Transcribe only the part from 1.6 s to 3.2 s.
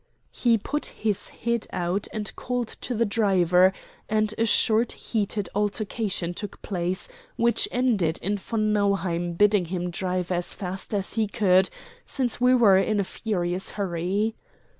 out and called to the